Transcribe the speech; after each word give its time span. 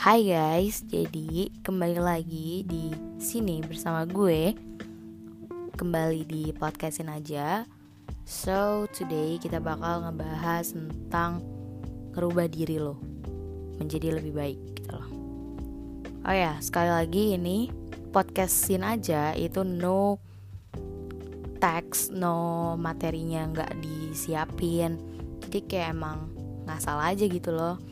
Hai 0.00 0.24
guys, 0.24 0.80
jadi 0.88 1.52
kembali 1.60 2.00
lagi 2.00 2.64
di 2.64 2.88
sini 3.20 3.60
bersama 3.60 4.08
gue. 4.08 4.56
Kembali 5.76 6.24
di 6.24 6.56
podcastin 6.56 7.12
aja. 7.12 7.68
So 8.24 8.88
today 8.96 9.36
kita 9.36 9.60
bakal 9.60 10.08
ngebahas 10.08 10.72
tentang 10.72 11.44
Ngerubah 12.16 12.48
diri 12.48 12.80
lo 12.80 12.96
Menjadi 13.76 14.16
lebih 14.16 14.32
baik 14.32 14.80
gitu 14.80 14.88
loh. 14.96 15.10
Oh 16.24 16.32
ya, 16.32 16.56
sekali 16.64 16.88
lagi 16.88 17.36
ini 17.36 17.68
podcastin 18.08 18.80
aja 18.80 19.36
itu 19.36 19.68
no 19.68 20.16
teks, 21.60 22.08
no 22.08 22.72
materinya 22.80 23.52
nggak 23.52 23.84
disiapin. 23.84 24.96
Jadi 25.44 25.60
kayak 25.68 25.92
emang 25.92 26.32
ngasal 26.64 26.96
aja 27.04 27.28
gitu 27.28 27.52
loh 27.52 27.89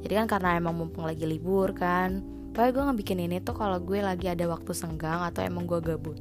jadi 0.00 0.24
kan 0.24 0.26
karena 0.26 0.56
emang 0.56 0.74
mumpung 0.76 1.04
lagi 1.04 1.24
libur 1.28 1.72
kan 1.76 2.24
pokoknya 2.50 2.72
gue 2.74 2.84
ngebikin 2.90 3.18
ini 3.30 3.36
tuh 3.40 3.54
kalau 3.54 3.78
gue 3.78 4.02
lagi 4.02 4.26
ada 4.26 4.44
waktu 4.50 4.74
senggang 4.74 5.22
atau 5.22 5.40
emang 5.46 5.70
gue 5.70 5.78
gabut. 5.78 6.18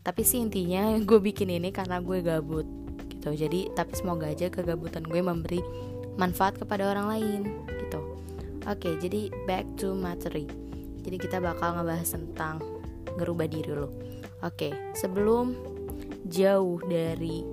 Tapi 0.00 0.20
sih 0.24 0.40
intinya 0.40 0.96
gue 1.08 1.18
bikin 1.20 1.52
ini 1.52 1.68
karena 1.68 2.00
gue 2.00 2.24
gabut 2.24 2.64
gitu. 3.12 3.34
Jadi 3.34 3.70
tapi 3.76 3.92
semoga 3.92 4.32
aja 4.32 4.48
kegabutan 4.48 5.04
gue 5.04 5.20
memberi 5.20 5.60
manfaat 6.16 6.56
kepada 6.56 6.88
orang 6.88 7.06
lain 7.12 7.40
gitu. 7.68 8.00
Oke 8.64 8.96
jadi 9.02 9.28
back 9.44 9.68
to 9.76 9.92
materi. 9.92 10.48
Jadi 11.04 11.16
kita 11.20 11.36
bakal 11.36 11.76
ngebahas 11.76 12.16
tentang 12.16 12.64
ngerubah 13.18 13.46
diri 13.46 13.72
lo 13.72 13.88
oke 14.42 14.94
sebelum 14.96 15.54
jauh 16.26 16.80
dari 16.84 17.44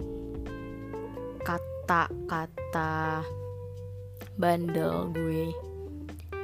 kata-kata 1.42 3.22
bandel 4.40 5.12
gue. 5.12 5.52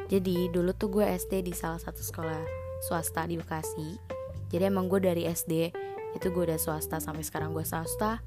Jadi 0.08 0.48
dulu 0.52 0.72
tuh 0.72 0.88
gue 0.88 1.06
SD 1.06 1.44
di 1.44 1.54
salah 1.56 1.80
satu 1.80 2.00
sekolah 2.00 2.42
swasta 2.88 3.28
di 3.28 3.36
Bekasi. 3.36 4.00
Jadi 4.48 4.64
emang 4.64 4.88
gue 4.88 5.04
dari 5.04 5.28
SD 5.28 5.72
itu 6.16 6.28
gue 6.32 6.44
udah 6.48 6.60
swasta 6.60 7.04
sampai 7.04 7.24
sekarang 7.28 7.52
gue 7.52 7.68
swasta. 7.68 8.24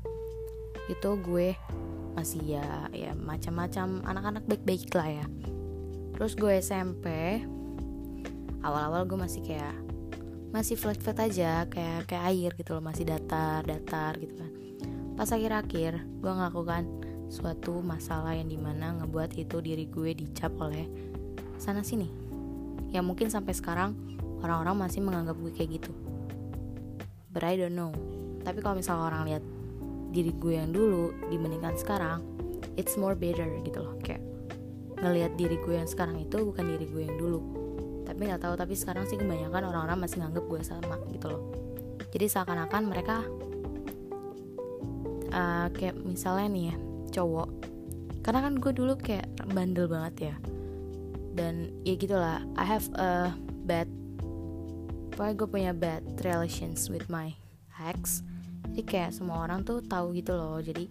Itu 0.93 1.17
gue 1.21 1.57
masih 2.13 2.61
ya 2.61 2.91
ya 2.93 3.17
macam-macam 3.17 4.05
anak-anak 4.05 4.45
baik-baik 4.45 4.93
lah 4.93 5.09
ya. 5.23 5.27
Terus 6.17 6.37
gue 6.37 6.53
SMP 6.61 7.07
awal-awal 8.61 9.09
gue 9.09 9.17
masih 9.17 9.41
kayak 9.41 9.77
masih 10.53 10.77
flat-flat 10.77 11.17
aja 11.31 11.65
kayak 11.71 12.11
kayak 12.11 12.25
air 12.29 12.51
gitu 12.59 12.77
loh 12.77 12.85
masih 12.85 13.09
datar 13.09 13.65
datar 13.65 14.21
gitu 14.21 14.37
kan. 14.37 14.53
Pas 15.17 15.33
akhir-akhir 15.33 16.05
gue 16.21 16.33
ngelakukan 16.33 17.00
suatu 17.31 17.79
masalah 17.79 18.35
yang 18.35 18.51
di 18.51 18.59
mana 18.59 18.91
ngebuat 19.01 19.39
itu 19.39 19.63
diri 19.63 19.87
gue 19.87 20.11
dicap 20.19 20.51
oleh 20.59 20.85
sana 21.57 21.87
sini. 21.87 22.11
Yang 22.91 23.05
mungkin 23.07 23.29
sampai 23.31 23.55
sekarang 23.55 23.95
orang-orang 24.43 24.91
masih 24.91 25.01
menganggap 25.01 25.39
gue 25.39 25.53
kayak 25.55 25.79
gitu. 25.79 25.95
But 27.31 27.47
I 27.47 27.55
don't 27.55 27.79
know. 27.79 27.95
Tapi 28.43 28.59
kalau 28.59 28.83
misalnya 28.83 29.07
orang 29.07 29.23
lihat 29.31 29.45
diri 30.11 30.35
gue 30.35 30.59
yang 30.59 30.75
dulu 30.75 31.15
dibandingkan 31.31 31.79
sekarang 31.79 32.19
it's 32.75 32.99
more 32.99 33.15
better 33.15 33.47
gitu 33.63 33.79
loh. 33.79 33.95
Kayak 34.03 34.27
ngelihat 34.99 35.39
diri 35.39 35.57
gue 35.63 35.75
yang 35.79 35.87
sekarang 35.87 36.19
itu 36.19 36.43
bukan 36.43 36.67
diri 36.67 36.91
gue 36.91 37.03
yang 37.07 37.15
dulu. 37.15 37.41
Tapi 38.11 38.27
nggak 38.27 38.43
tahu 38.43 38.59
tapi 38.59 38.75
sekarang 38.75 39.07
sih 39.07 39.15
kebanyakan 39.15 39.71
orang-orang 39.71 40.03
masih 40.03 40.19
nganggap 40.19 40.45
gue 40.51 40.61
sama 40.67 40.99
gitu 41.15 41.31
loh. 41.31 41.43
Jadi 42.11 42.27
seakan-akan 42.27 42.83
mereka 42.91 43.23
uh, 45.31 45.71
kayak 45.71 45.95
misalnya 46.03 46.49
nih 46.51 46.65
ya 46.75 46.77
cowok. 47.11 47.49
Karena 48.21 48.41
kan 48.47 48.55
gue 48.57 48.73
dulu 48.73 48.95
kayak 48.97 49.27
bandel 49.53 49.91
banget 49.91 50.33
ya. 50.33 50.35
Dan 51.35 51.71
ya 51.87 51.95
gitulah 51.95 52.43
I 52.59 52.65
have 52.67 52.87
a 52.99 53.35
bad 53.65 53.87
pokoknya 55.15 55.35
gue 55.37 55.49
punya 55.49 55.73
bad 55.77 56.03
relations 56.25 56.89
with 56.89 57.07
my 57.13 57.35
ex. 57.81 58.25
Jadi 58.71 58.83
kayak 58.87 59.11
semua 59.13 59.45
orang 59.45 59.67
tuh 59.67 59.83
tahu 59.85 60.17
gitu 60.17 60.33
loh. 60.33 60.63
Jadi 60.63 60.89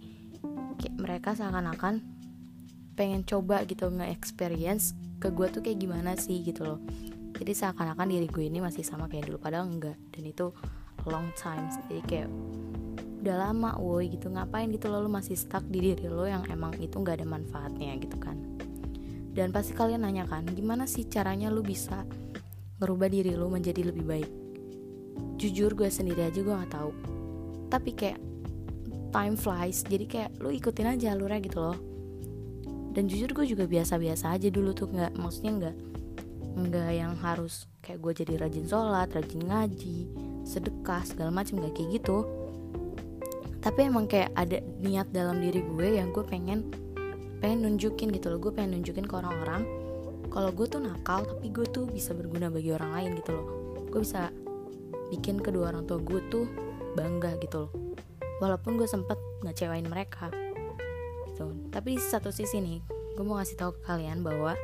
kayak 0.78 0.96
mereka 1.00 1.30
seakan-akan 1.34 2.04
pengen 2.94 3.24
coba 3.24 3.64
gitu 3.64 3.88
nge-experience 3.88 4.92
ke 5.16 5.32
gue 5.32 5.46
tuh 5.48 5.64
kayak 5.64 5.80
gimana 5.80 6.14
sih 6.14 6.44
gitu 6.44 6.62
loh. 6.66 6.78
Jadi 7.40 7.56
seakan-akan 7.56 8.06
diri 8.06 8.28
gue 8.28 8.44
ini 8.44 8.60
masih 8.60 8.84
sama 8.84 9.08
kayak 9.08 9.32
dulu 9.32 9.40
padahal 9.40 9.66
enggak. 9.66 9.96
Dan 10.12 10.28
itu 10.28 10.52
long 11.08 11.32
time. 11.34 11.72
Jadi 11.88 12.00
kayak 12.04 12.28
udah 13.20 13.36
lama 13.36 13.76
woi 13.76 14.08
gitu. 14.08 14.32
Ngapain 14.32 14.72
gitu 14.72 14.88
lo, 14.88 15.04
lo 15.04 15.10
masih 15.12 15.36
stuck 15.36 15.62
di 15.68 15.92
diri 15.92 16.08
lo 16.08 16.24
yang 16.24 16.48
emang 16.48 16.74
itu 16.80 16.96
nggak 16.96 17.20
ada 17.20 17.26
manfaatnya 17.28 17.94
gitu 18.00 18.16
kan. 18.16 18.36
Dan 19.30 19.54
pasti 19.54 19.76
kalian 19.76 20.02
nanya 20.02 20.26
kan 20.26 20.42
gimana 20.48 20.88
sih 20.88 21.06
caranya 21.06 21.52
lo 21.52 21.62
bisa 21.62 22.02
ngerubah 22.80 23.08
diri 23.12 23.36
lo 23.36 23.52
menjadi 23.52 23.92
lebih 23.92 24.04
baik? 24.08 24.30
Jujur 25.36 25.76
gue 25.76 25.92
sendiri 25.92 26.26
aja 26.26 26.40
gue 26.40 26.50
nggak 26.50 26.72
tahu. 26.72 26.90
Tapi 27.70 27.90
kayak 27.94 28.18
time 29.12 29.36
flies 29.36 29.84
jadi 29.86 30.04
kayak 30.08 30.30
lo 30.40 30.50
ikutin 30.50 30.96
aja 30.96 31.12
alurnya 31.14 31.40
gitu 31.44 31.58
loh. 31.60 31.78
Dan 32.90 33.06
jujur 33.06 33.30
gue 33.30 33.46
juga 33.46 33.70
biasa-biasa 33.70 34.34
aja 34.34 34.50
dulu 34.50 34.74
tuh 34.74 34.90
nggak 34.90 35.14
maksudnya 35.14 35.52
nggak 35.60 35.76
nggak 36.50 36.90
yang 36.90 37.14
harus 37.22 37.70
kayak 37.78 38.02
gue 38.02 38.12
jadi 38.26 38.32
rajin 38.42 38.66
sholat 38.66 39.08
rajin 39.14 39.46
ngaji 39.46 40.10
sedekah 40.42 41.06
segala 41.06 41.30
macam 41.30 41.62
nggak 41.62 41.78
kayak 41.78 42.02
gitu 42.02 42.26
tapi 43.60 43.92
emang 43.92 44.08
kayak 44.08 44.32
ada 44.32 44.64
niat 44.80 45.12
dalam 45.12 45.36
diri 45.36 45.60
gue 45.60 46.00
yang 46.00 46.16
gue 46.16 46.24
pengen 46.24 46.72
pengen 47.44 47.64
nunjukin 47.64 48.08
gitu 48.12 48.32
loh. 48.32 48.40
Gue 48.40 48.52
pengen 48.56 48.80
nunjukin 48.80 49.04
ke 49.04 49.14
orang-orang 49.16 49.68
kalau 50.32 50.48
gue 50.54 50.64
tuh 50.64 50.80
nakal 50.80 51.28
tapi 51.28 51.52
gue 51.52 51.66
tuh 51.68 51.84
bisa 51.84 52.16
berguna 52.16 52.48
bagi 52.48 52.72
orang 52.72 52.90
lain 52.96 53.10
gitu 53.20 53.36
loh. 53.36 53.46
Gue 53.92 54.00
bisa 54.00 54.32
bikin 55.12 55.44
kedua 55.44 55.74
orang 55.76 55.84
tua 55.84 56.00
gue 56.00 56.20
tuh 56.32 56.48
bangga 56.96 57.36
gitu 57.44 57.68
loh. 57.68 57.70
Walaupun 58.40 58.80
gue 58.80 58.88
sempet 58.88 59.20
ngecewain 59.44 59.84
mereka. 59.84 60.32
Gitu. 61.28 61.52
Tapi 61.68 62.00
di 62.00 62.02
satu 62.02 62.32
sisi 62.32 62.64
nih 62.64 62.80
gue 63.12 63.24
mau 63.24 63.36
ngasih 63.36 63.60
tahu 63.60 63.76
ke 63.76 63.80
kalian 63.84 64.24
bahwa 64.24 64.56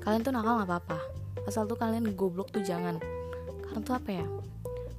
kalian 0.00 0.24
tuh 0.24 0.32
nakal 0.32 0.56
nggak 0.56 0.70
apa-apa. 0.72 0.98
Asal 1.44 1.68
tuh 1.68 1.76
kalian 1.76 2.16
goblok 2.16 2.48
tuh 2.48 2.64
jangan. 2.64 2.96
Karena 3.68 3.80
tuh 3.84 3.92
apa 3.92 4.08
ya? 4.08 4.26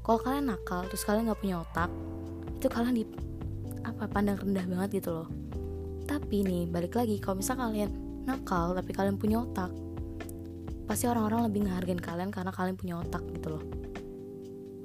Kalau 0.05 0.19
kalian 0.21 0.53
nakal 0.53 0.85
terus 0.85 1.01
kalian 1.01 1.25
nggak 1.25 1.41
punya 1.41 1.65
otak 1.65 1.89
itu 2.63 2.71
kalian 2.71 2.95
di 2.95 3.03
apa 3.83 4.07
pandang 4.07 4.39
rendah 4.39 4.63
banget 4.63 5.03
gitu 5.03 5.11
loh. 5.11 5.27
Tapi 6.07 6.47
nih 6.47 6.63
balik 6.71 6.95
lagi 6.95 7.19
kalau 7.19 7.43
misal 7.43 7.59
kalian 7.59 7.91
nakal 8.23 8.71
tapi 8.71 8.95
kalian 8.95 9.19
punya 9.19 9.43
otak 9.43 9.67
pasti 10.87 11.11
orang-orang 11.11 11.51
lebih 11.51 11.67
ngehargain 11.67 11.99
kalian 11.99 12.31
karena 12.31 12.55
kalian 12.55 12.79
punya 12.79 13.03
otak 13.03 13.19
gitu 13.35 13.59
loh. 13.59 13.63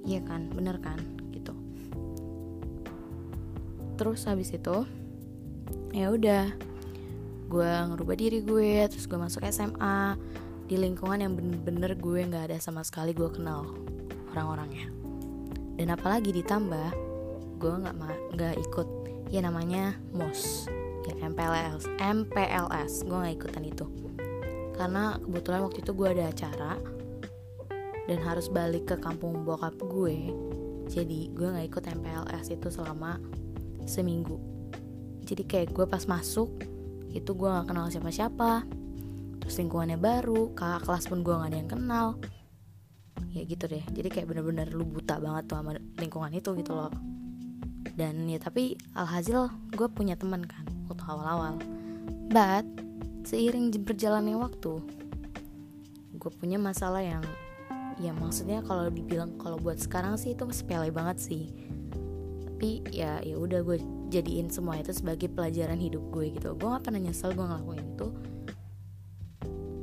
Iya 0.03 0.27
kan? 0.27 0.51
Bener 0.51 0.83
kan? 0.83 0.99
Gitu. 1.31 1.55
Terus 3.95 4.27
habis 4.27 4.51
itu 4.51 4.83
ya 5.95 6.11
udah 6.11 6.51
gue 7.47 7.73
ngerubah 7.95 8.17
diri 8.19 8.43
gue 8.43 8.91
terus 8.91 9.07
gue 9.07 9.23
masuk 9.23 9.47
SMA 9.55 10.19
di 10.67 10.75
lingkungan 10.75 11.23
yang 11.23 11.33
bener-bener 11.39 11.95
gue 11.95 12.27
nggak 12.27 12.51
ada 12.51 12.59
sama 12.59 12.83
sekali 12.83 13.15
gue 13.15 13.31
kenal 13.31 13.71
orang-orangnya. 14.35 14.91
Dan 15.79 15.95
apalagi 15.95 16.35
ditambah 16.35 17.08
gue 17.59 17.73
nggak 17.75 17.95
nggak 18.39 18.55
ikut. 18.63 18.89
Ya 19.29 19.45
namanya 19.45 19.93
mos 20.15 20.71
ya 21.09 21.15
MPLS 21.25 21.89
MPLS 21.99 22.93
gue 23.09 23.17
nggak 23.17 23.37
ikutan 23.41 23.65
itu. 23.65 23.87
Karena 24.77 25.19
kebetulan 25.19 25.61
waktu 25.67 25.79
itu 25.83 25.93
gue 25.97 26.09
ada 26.09 26.25
acara 26.31 26.73
dan 28.09 28.19
harus 28.25 28.47
balik 28.49 28.95
ke 28.95 28.97
kampung 29.01 29.43
bokap 29.43 29.75
gue. 29.81 30.33
Jadi 30.89 31.33
gue 31.33 31.49
nggak 31.49 31.67
ikut 31.69 31.85
MPLS 31.85 32.47
itu 32.53 32.69
selama 32.71 33.19
seminggu. 33.85 34.39
Jadi 35.25 35.45
kayak 35.45 35.75
gue 35.77 35.85
pas 35.85 36.05
masuk 36.09 36.63
itu 37.13 37.31
gue 37.33 37.49
nggak 37.49 37.69
kenal 37.69 37.89
siapa-siapa. 37.89 38.65
Terus 39.45 39.55
lingkungannya 39.61 39.97
baru 40.01 40.53
kakak 40.53 40.89
kelas 40.89 41.05
pun 41.09 41.21
gue 41.25 41.35
nggak 41.35 41.51
ada 41.53 41.59
yang 41.59 41.73
kenal. 41.73 42.07
Ya 43.33 43.45
gitu 43.45 43.69
deh. 43.69 43.85
Jadi 43.93 44.09
kayak 44.09 44.29
bener-bener 44.31 44.73
lu 44.73 44.89
buta 44.89 45.21
banget 45.21 45.53
tuh 45.53 45.61
sama 45.61 45.77
lingkungan 46.01 46.33
itu 46.33 46.53
gitu 46.57 46.73
loh 46.73 47.18
dan 47.99 48.31
ya 48.31 48.39
tapi 48.39 48.79
alhasil 48.95 49.51
gue 49.75 49.89
punya 49.91 50.15
teman 50.15 50.47
kan 50.47 50.63
waktu 50.87 51.03
awal-awal. 51.11 51.59
But 52.31 52.63
seiring 53.27 53.75
berjalannya 53.83 54.39
waktu 54.39 54.79
gue 56.19 56.31
punya 56.39 56.63
masalah 56.63 57.03
yang 57.03 57.27
ya 57.99 58.15
maksudnya 58.15 58.63
kalau 58.63 58.87
dibilang 58.87 59.35
kalau 59.43 59.59
buat 59.59 59.83
sekarang 59.83 60.15
sih 60.15 60.39
itu 60.39 60.47
sepele 60.55 60.95
banget 60.95 61.19
sih. 61.19 61.51
Tapi 62.47 62.87
ya 62.95 63.19
ya 63.19 63.35
udah 63.35 63.67
gue 63.67 63.83
jadiin 64.15 64.47
semua 64.47 64.79
itu 64.79 64.95
sebagai 64.95 65.27
pelajaran 65.27 65.83
hidup 65.83 66.03
gue 66.15 66.39
gitu. 66.39 66.55
Gue 66.55 66.69
gak 66.71 66.87
pernah 66.87 67.03
nyesel 67.03 67.35
gue 67.35 67.43
ngelakuin 67.43 67.87
itu. 67.99 68.09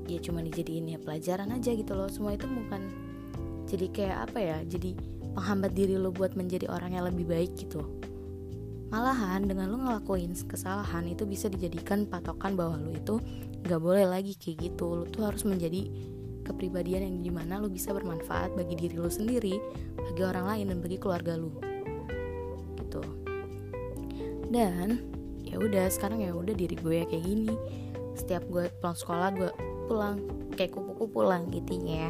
Ya 0.08 0.20
cuma 0.24 0.40
dijadiin 0.40 0.88
ya 0.96 1.00
pelajaran 1.04 1.52
aja 1.52 1.76
gitu 1.76 1.92
loh. 1.92 2.08
Semua 2.08 2.40
itu 2.40 2.48
bukan 2.48 3.05
jadi 3.66 3.86
kayak 3.90 4.18
apa 4.30 4.40
ya 4.40 4.58
jadi 4.66 4.94
penghambat 5.36 5.76
diri 5.76 6.00
lo 6.00 6.14
buat 6.16 6.34
menjadi 6.40 6.72
orang 6.72 6.96
yang 6.96 7.06
lebih 7.12 7.28
baik 7.28 7.52
gitu. 7.60 7.84
Malahan 8.94 9.50
dengan 9.50 9.74
lo 9.74 9.78
ngelakuin 9.82 10.32
kesalahan 10.48 11.04
itu 11.12 11.28
bisa 11.28 11.52
dijadikan 11.52 12.08
patokan 12.08 12.56
bahwa 12.56 12.80
lo 12.80 12.96
itu 12.96 13.20
gak 13.68 13.82
boleh 13.82 14.08
lagi 14.08 14.38
kayak 14.40 14.72
gitu. 14.72 15.04
Lo 15.04 15.04
tuh 15.10 15.28
harus 15.28 15.44
menjadi 15.44 15.92
kepribadian 16.48 17.04
yang 17.04 17.18
di 17.26 17.32
mana 17.34 17.60
lo 17.60 17.68
bisa 17.68 17.92
bermanfaat 17.92 18.56
bagi 18.56 18.78
diri 18.78 18.96
lo 18.96 19.12
sendiri 19.12 19.60
bagi 19.98 20.22
orang 20.24 20.46
lain 20.48 20.66
dan 20.72 20.80
bagi 20.80 20.98
keluarga 21.02 21.36
lo. 21.36 21.52
Gitu. 22.80 23.04
Dan 24.54 25.04
ya 25.44 25.60
udah 25.60 25.92
sekarang 25.92 26.24
ya 26.24 26.32
udah 26.32 26.56
diri 26.56 26.80
gue 26.80 27.04
ya 27.04 27.06
kayak 27.10 27.26
gini. 27.28 27.52
Setiap 28.16 28.48
gue 28.48 28.72
pulang 28.80 28.96
sekolah 28.96 29.30
gue 29.36 29.52
pulang 29.92 30.16
kayak 30.56 30.72
kupu-kupu 30.72 31.12
pulang 31.12 31.52
gitu 31.52 31.76
ya 31.84 32.08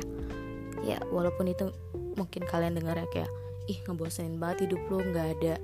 ya 0.85 1.01
walaupun 1.09 1.49
itu 1.49 1.73
mungkin 2.15 2.45
kalian 2.45 2.77
dengar 2.77 2.95
ya 2.95 3.07
kayak 3.09 3.31
ih 3.65 3.81
ngebosenin 3.89 4.37
banget 4.37 4.69
hidup 4.69 4.81
lo 4.93 5.01
nggak 5.01 5.27
ada 5.41 5.55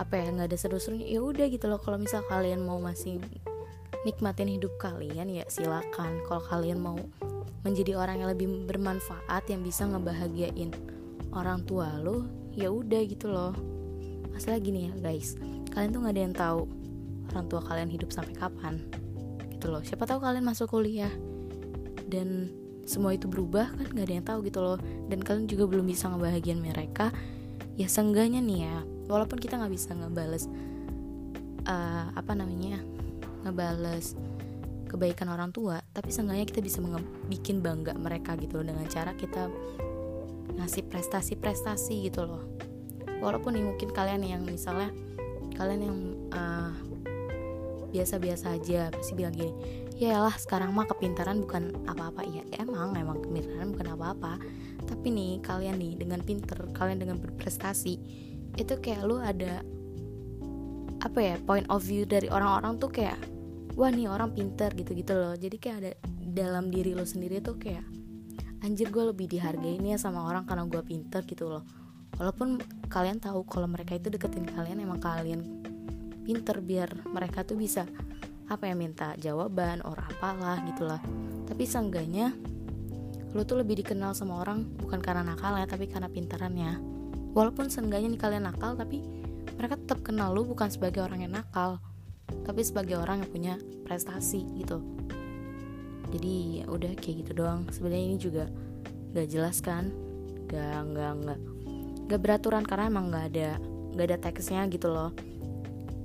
apa 0.00 0.16
ya 0.16 0.32
nggak 0.32 0.48
ada 0.48 0.56
seru-serunya. 0.56 1.06
Ya 1.12 1.20
udah 1.20 1.46
gitu 1.52 1.68
loh 1.68 1.76
kalau 1.76 2.00
misal 2.00 2.24
kalian 2.24 2.64
mau 2.64 2.80
masih 2.80 3.20
nikmatin 4.08 4.48
hidup 4.48 4.72
kalian 4.80 5.28
ya 5.28 5.44
silakan. 5.52 6.24
Kalau 6.24 6.40
kalian 6.40 6.80
mau 6.80 6.96
menjadi 7.60 8.00
orang 8.00 8.24
yang 8.24 8.32
lebih 8.32 8.64
bermanfaat 8.64 9.44
yang 9.52 9.60
bisa 9.60 9.84
ngebahagiain 9.84 10.72
orang 11.36 11.60
tua 11.68 12.00
lo 12.00 12.24
ya 12.56 12.72
udah 12.72 13.02
gitu 13.04 13.28
loh. 13.28 13.52
Masalah 14.32 14.56
gini 14.64 14.88
ya 14.88 14.92
guys? 14.96 15.36
Kalian 15.76 15.92
tuh 15.92 16.00
nggak 16.00 16.14
ada 16.16 16.22
yang 16.24 16.34
tahu 16.34 16.60
orang 17.36 17.46
tua 17.52 17.60
kalian 17.60 17.90
hidup 17.92 18.08
sampai 18.08 18.32
kapan 18.32 18.80
gitu 19.52 19.68
loh. 19.68 19.84
Siapa 19.84 20.08
tahu 20.08 20.24
kalian 20.24 20.48
masuk 20.48 20.72
kuliah 20.72 21.12
dan 22.08 22.48
semua 22.90 23.14
itu 23.14 23.30
berubah 23.30 23.70
kan 23.70 23.86
nggak 23.94 24.06
ada 24.10 24.14
yang 24.18 24.26
tahu 24.26 24.38
gitu 24.50 24.58
loh. 24.58 24.78
Dan 25.06 25.22
kalian 25.22 25.46
juga 25.46 25.70
belum 25.70 25.86
bisa 25.86 26.10
ngebahagiain 26.10 26.58
mereka. 26.58 27.14
Ya 27.78 27.86
sengganya 27.86 28.42
nih 28.42 28.66
ya 28.66 28.76
walaupun 29.06 29.38
kita 29.38 29.58
nggak 29.58 29.72
bisa 29.72 29.94
ngebales 29.94 30.50
uh, 31.66 32.06
apa 32.14 32.32
namanya 32.34 32.78
ngebales 33.46 34.14
kebaikan 34.90 35.30
orang 35.30 35.54
tua 35.54 35.82
tapi 35.94 36.10
seenggaknya 36.10 36.46
kita 36.46 36.60
bisa 36.60 36.82
bikin 37.30 37.62
bangga 37.62 37.94
mereka 37.94 38.34
gitu 38.38 38.58
loh 38.58 38.74
dengan 38.74 38.86
cara 38.90 39.14
kita 39.14 39.46
ngasih 40.58 40.86
prestasi-prestasi 40.90 42.10
gitu 42.10 42.26
loh. 42.26 42.42
Walaupun 43.22 43.54
nih 43.54 43.64
mungkin 43.64 43.94
kalian 43.94 44.22
yang 44.26 44.42
misalnya 44.44 44.90
kalian 45.54 45.80
yang 45.80 45.98
uh, 46.34 46.72
biasa-biasa 47.90 48.54
aja 48.56 48.88
pasti 48.94 49.12
bilang 49.18 49.34
gini 49.34 49.52
ya 50.00 50.16
lah 50.24 50.32
sekarang 50.32 50.72
mah 50.72 50.88
kepintaran 50.88 51.44
bukan 51.44 51.76
apa-apa. 51.84 52.24
Ya 52.24 52.40
emang 52.56 52.96
emang 52.96 53.20
kepintaran 53.20 53.76
bukan 53.76 53.88
apa-apa. 53.92 54.40
Tapi 54.88 55.06
nih 55.12 55.44
kalian 55.44 55.76
nih 55.76 56.00
dengan 56.00 56.24
pinter 56.24 56.56
kalian 56.72 57.04
dengan 57.04 57.20
berprestasi 57.20 57.94
itu 58.56 58.74
kayak 58.80 59.04
lu 59.04 59.20
ada 59.20 59.60
apa 61.04 61.18
ya 61.20 61.36
point 61.44 61.68
of 61.68 61.84
view 61.84 62.08
dari 62.08 62.32
orang-orang 62.32 62.80
tuh 62.80 62.88
kayak 62.88 63.20
wah 63.76 63.92
nih 63.92 64.08
orang 64.08 64.32
pinter 64.32 64.72
gitu-gitu 64.72 65.12
loh. 65.12 65.36
Jadi 65.36 65.60
kayak 65.60 65.76
ada 65.84 65.92
dalam 66.16 66.72
diri 66.72 66.96
lo 66.96 67.04
sendiri 67.04 67.44
tuh 67.44 67.60
kayak 67.60 67.84
anjir 68.64 68.88
gue 68.88 69.04
lebih 69.04 69.28
dihargai 69.28 69.76
nih 69.76 69.96
ya 69.96 69.98
sama 70.00 70.24
orang 70.24 70.48
karena 70.48 70.64
gue 70.64 70.80
pinter 70.80 71.28
gitu 71.28 71.52
loh. 71.52 71.64
Walaupun 72.16 72.56
kalian 72.88 73.20
tahu 73.20 73.44
kalau 73.44 73.68
mereka 73.68 74.00
itu 74.00 74.08
deketin 74.08 74.48
kalian 74.48 74.80
emang 74.80 75.00
kalian 75.00 75.44
pinter 76.24 76.60
biar 76.64 76.88
mereka 77.08 77.44
tuh 77.44 77.56
bisa 77.56 77.84
apa 78.50 78.66
ya 78.66 78.74
minta 78.74 79.14
jawaban 79.14 79.80
or 79.86 79.96
apalah 79.96 80.58
gitulah. 80.66 80.98
Tapi 81.46 81.62
seenggaknya 81.64 82.34
lo 83.30 83.46
tuh 83.46 83.62
lebih 83.62 83.86
dikenal 83.86 84.10
sama 84.10 84.42
orang 84.42 84.66
bukan 84.82 84.98
karena 84.98 85.22
nakalnya 85.22 85.70
tapi 85.70 85.86
karena 85.86 86.10
pintarannya 86.10 86.82
walaupun 87.30 87.70
seenggaknya 87.70 88.10
nih 88.10 88.20
kalian 88.20 88.42
nakal 88.50 88.74
tapi 88.74 89.06
mereka 89.54 89.78
tetap 89.78 90.02
kenal 90.02 90.34
lu 90.34 90.42
bukan 90.42 90.66
sebagai 90.66 90.98
orang 91.06 91.22
yang 91.22 91.38
nakal 91.38 91.78
tapi 92.42 92.66
sebagai 92.66 92.98
orang 92.98 93.22
yang 93.22 93.30
punya 93.30 93.54
prestasi 93.86 94.42
gitu. 94.58 94.82
Jadi 96.10 96.62
ya 96.62 96.64
udah 96.66 96.92
kayak 96.98 97.26
gitu 97.26 97.32
doang. 97.38 97.66
Sebenarnya 97.70 98.04
ini 98.06 98.16
juga 98.18 98.44
gak 99.14 99.28
jelas 99.30 99.62
kan? 99.62 99.94
Gak 100.50 100.90
gak 100.94 101.12
gak 101.26 101.40
gak 102.10 102.20
beraturan 102.22 102.66
karena 102.66 102.90
emang 102.90 103.14
gak 103.14 103.30
ada 103.34 103.58
gak 103.94 104.06
ada 104.10 104.18
teksnya 104.18 104.66
gitu 104.70 104.90
loh. 104.90 105.14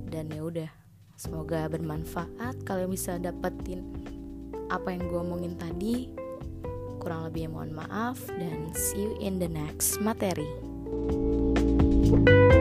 Dan 0.06 0.30
ya 0.30 0.42
udah 0.46 0.70
semoga 1.16 1.64
bermanfaat 1.72 2.62
kalian 2.68 2.92
bisa 2.92 3.16
dapetin 3.16 3.82
apa 4.68 4.92
yang 4.92 5.08
gue 5.08 5.20
omongin 5.20 5.56
tadi 5.56 6.12
kurang 7.00 7.32
lebih 7.32 7.48
mohon 7.50 7.72
maaf 7.72 8.20
dan 8.36 8.68
see 8.76 9.08
you 9.08 9.12
in 9.22 9.40
the 9.40 9.48
next 9.48 9.96
materi. 10.02 10.46
thank 12.06 12.28
you 12.28 12.55